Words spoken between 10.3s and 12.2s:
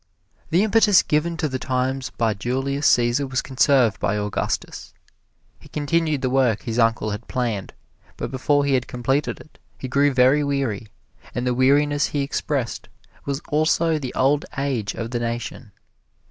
weary, and the weariness